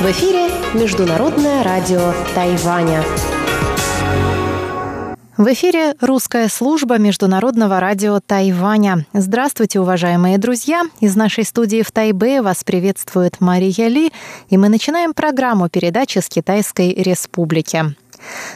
[0.00, 3.04] В эфире Международное радио Тайваня.
[5.36, 9.06] В эфире русская служба Международного радио Тайваня.
[9.12, 10.82] Здравствуйте, уважаемые друзья!
[10.98, 14.10] Из нашей студии в Тайбе вас приветствует Мария Ли,
[14.48, 17.94] и мы начинаем программу передачи с Китайской Республики.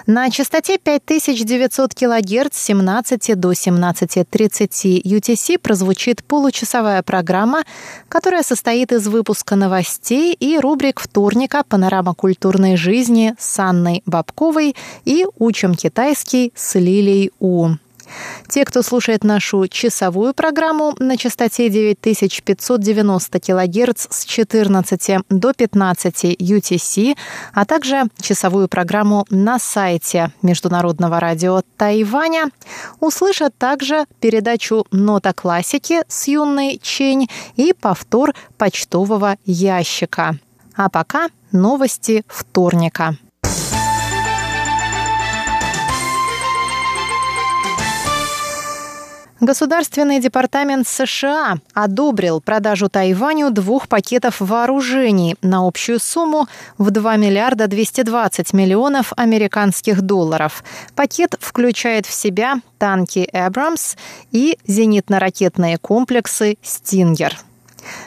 [0.07, 7.63] На частоте 5900 кГц с 17 до 17.30 UTC прозвучит получасовая программа,
[8.09, 15.27] которая состоит из выпуска новостей и рубрик вторника «Панорама культурной жизни» с Анной Бабковой и
[15.39, 17.71] «Учим китайский» с Лилией У.
[18.49, 27.17] Те, кто слушает нашу часовую программу на частоте 9590 кГц с 14 до 15 UTC,
[27.53, 32.51] а также часовую программу на сайте Международного радио Тайваня,
[33.01, 40.37] услышат также передачу «Нота классики» с юной Чень и повтор почтового ящика.
[40.77, 43.17] А пока новости вторника.
[49.41, 57.67] Государственный департамент США одобрил продажу Тайваню двух пакетов вооружений на общую сумму в 2 миллиарда
[57.67, 60.63] 220 миллионов американских долларов.
[60.95, 63.97] Пакет включает в себя танки «Эбрамс»
[64.31, 67.35] и зенитно-ракетные комплексы «Стингер».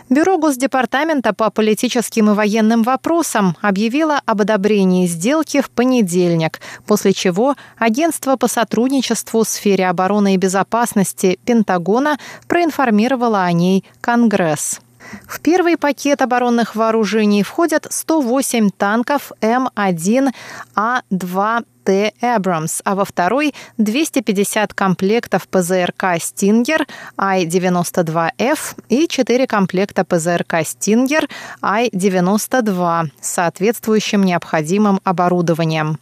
[0.10, 7.56] Бюро Госдепартамента по политическим и военным вопросам объявило об одобрении сделки в понедельник, после чего
[7.78, 14.80] Агентство по сотрудничеству в сфере обороны и безопасности Пентагона проинформировало о ней Конгресс.
[15.28, 22.14] В первый пакет оборонных вооружений входят 108 танков М1А2 Т.
[22.22, 26.88] Эбрамс, а во второй– 250 комплектов ПЗРК «Стингер»
[27.18, 28.60] Ай-92Ф
[28.90, 31.28] и 4 комплекта ПЗРК «Стингер»
[31.62, 36.00] Ай-92 с соответствующим необходимым оборудованием.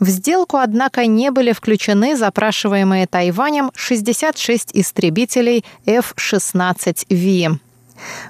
[0.00, 7.58] В сделку, однако, не были включены запрашиваемые Тайванем 66 истребителей F-16V.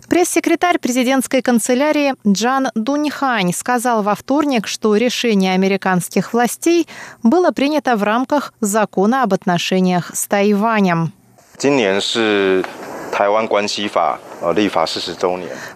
[0.08, 6.86] Пресс-секретарь президентской канцелярии Джан Дуньхань сказал во вторник, что решение американских властей
[7.22, 11.12] было принято в рамках закона об отношениях с Тайванем.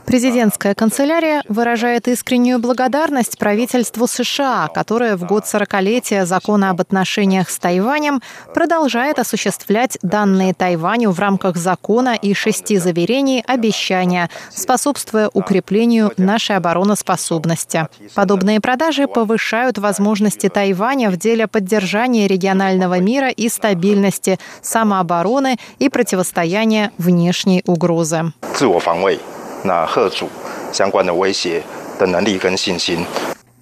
[0.06, 7.59] Президентская канцелярия выражает искреннюю благодарность правительству США, которое в год 40-летия закона об отношениях с
[7.59, 8.21] Тайванем
[8.54, 17.88] продолжает осуществлять данные Тайваню в рамках закона и шести заверений обещания, способствуя укреплению нашей обороноспособности.
[18.15, 26.92] Подобные продажи повышают возможности Тайваня в деле поддержания регионального мира и стабильности, самообороны и противостояния
[26.98, 28.32] внешней угрозы.
[28.53, 29.19] 自我防卫、
[29.63, 30.29] 那贺阻
[30.71, 31.61] 相关的威胁
[31.99, 33.05] 的能力跟信心。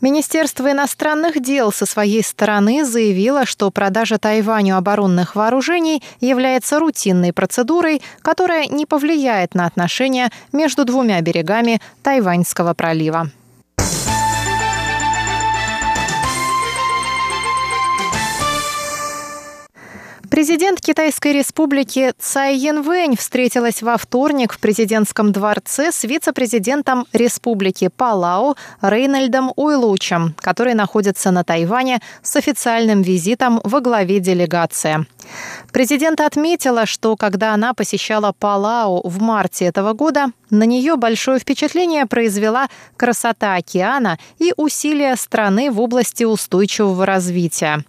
[0.04, 8.02] Министерство иностранных дел со своей стороны заявило, что продажа Тайваню оборонных вооружений является рутинной процедурой,
[8.22, 13.30] которая не повлияет на отношения между двумя берегами Тайваньского пролива.
[20.31, 28.55] Президент Китайской республики Цай Янвэнь встретилась во вторник в президентском дворце с вице-президентом республики Палау
[28.83, 35.06] Рейнольдом Уйлучем, который находится на Тайване с официальным визитом во главе делегации.
[35.73, 42.06] Президент отметила, что когда она посещала Палау в марте этого года, на нее большое впечатление
[42.06, 47.84] произвела красота океана и усилия страны в области устойчивого развития.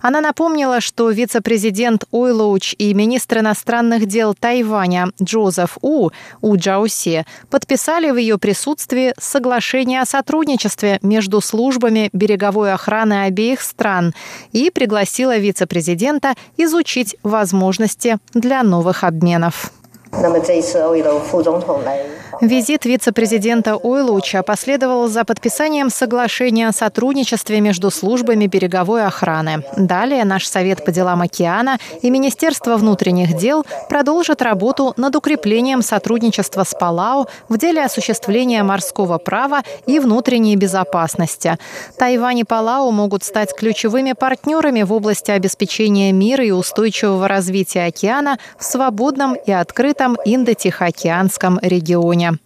[0.00, 6.10] Она напомнила, что вице-президент Ойлоуч и министр иностранных дел Тайваня Джозеф У,
[6.40, 14.14] У Джауси, подписали в ее присутствии соглашение о сотрудничестве между службами береговой охраны обеих стран
[14.52, 19.72] и пригласила вице-президента изучить возможности для новых обменов.
[22.40, 29.62] Визит вице-президента Ойлуча последовал за подписанием соглашения о сотрудничестве между службами береговой охраны.
[29.76, 36.64] Далее наш Совет по делам океана и Министерство внутренних дел продолжат работу над укреплением сотрудничества
[36.64, 41.58] с Палау в деле осуществления морского права и внутренней безопасности.
[41.98, 48.38] Тайвань и Палау могут стать ключевыми партнерами в области обеспечения мира и устойчивого развития океана
[48.58, 52.38] в свободном и открытом Индо-Тихоокеанском регионе.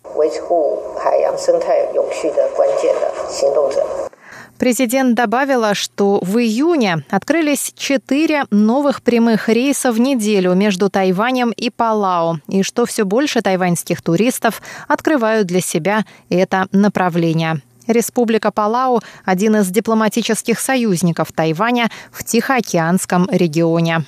[4.58, 11.70] Президент добавила, что в июне открылись четыре новых прямых рейса в неделю между Тайванем и
[11.70, 17.60] Палау, и что все больше тайваньских туристов открывают для себя это направление.
[17.86, 24.04] Республика Палау– один из дипломатических союзников Тайваня в Тихоокеанском регионе.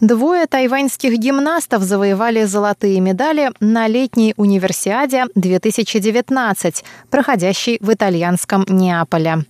[0.00, 9.46] Двое тайваньских гимнастов завоевали золотые медали на летней универсиаде 2019, проходящей в итальянском Неаполе.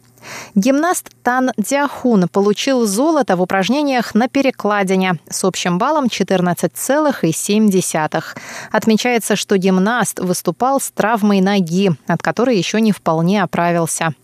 [0.54, 8.22] Гимнаст Тан Диахун получил золото в упражнениях на перекладине с общим баллом 14,7.
[8.70, 14.14] Отмечается, что гимнаст выступал с травмой ноги, от которой еще не вполне оправился.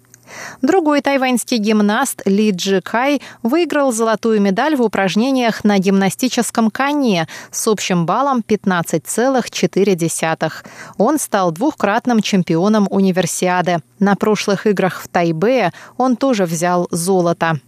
[0.62, 7.66] Другой тайваньский гимнаст Ли Джи Кай выиграл золотую медаль в упражнениях на гимнастическом коне с
[7.68, 10.52] общим баллом 15,4.
[10.98, 13.78] Он стал двухкратным чемпионом универсиады.
[13.98, 17.60] На прошлых играх в Тайбе он тоже взял золото.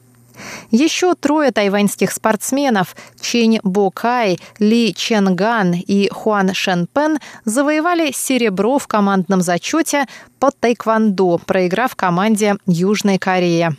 [0.70, 9.40] Еще трое тайваньских спортсменов Чинь Бокай, Ли Ченган и Хуан Шенпен завоевали серебро в командном
[9.40, 10.06] зачете
[10.38, 13.76] по тайквандо, проиграв команде Южной Кореи.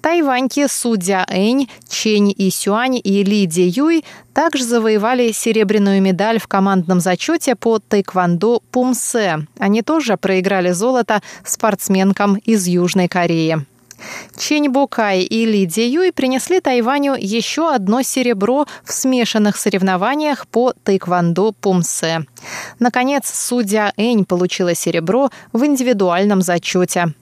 [0.00, 6.46] Тайваньки Судя Энь, Чень И Сюань и Ли Ди Юй также завоевали серебряную медаль в
[6.46, 9.46] командном зачете по тайквандо Пумсе.
[9.58, 13.66] Они тоже проиграли золото спортсменкам из Южной Кореи.
[14.36, 20.72] Чень Букай и Ли Ди Юй принесли Тайваню еще одно серебро в смешанных соревнованиях по
[20.84, 22.26] тайквандо пумсе.
[22.78, 27.14] Наконец, судья Энь получила серебро в индивидуальном зачете.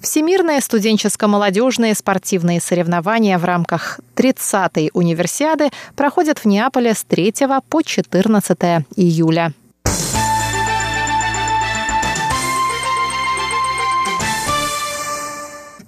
[0.00, 7.34] Всемирные студенческо-молодежные спортивные соревнования в рамках 30-й универсиады проходят в Неаполе с 3
[7.68, 8.58] по 14
[8.96, 9.52] июля.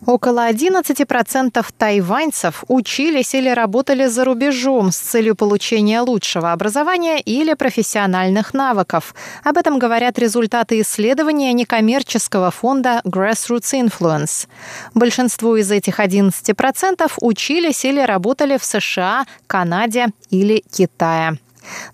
[0.06, 8.52] Около 11% тайваньцев учились или работали за рубежом с целью получения лучшего образования или профессиональных
[8.54, 9.14] навыков.
[9.42, 14.46] Об этом говорят результаты исследования некоммерческого фонда Grassroots Influence.
[14.94, 21.38] Большинство из этих 11% учились или работали в США, Канаде или Китае.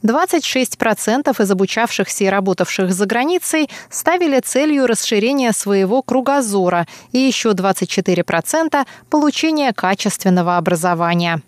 [0.02, 8.86] 26% из обучавшихся и работавших за границей ставили целью расширения своего кругозора и еще 24%–
[9.10, 11.42] получения качественного образования.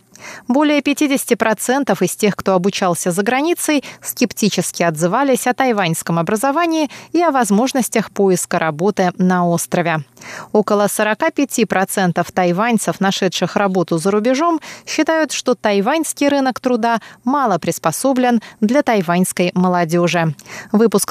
[0.49, 7.31] Более 50% из тех, кто обучался за границей, скептически отзывались о тайваньском образовании и о
[7.31, 10.05] возможностях поиска работы на острове.
[10.53, 18.83] Около 45% тайваньцев, нашедших работу за рубежом, считают, что тайваньский рынок труда мало приспособлен для
[18.83, 20.35] тайваньской молодежи.
[20.71, 21.11] Выпуск